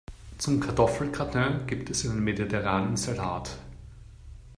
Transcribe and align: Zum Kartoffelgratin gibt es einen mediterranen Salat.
Zum 0.39 0.59
Kartoffelgratin 0.59 1.67
gibt 1.67 1.91
es 1.91 2.09
einen 2.09 2.23
mediterranen 2.23 2.97
Salat. 2.97 3.55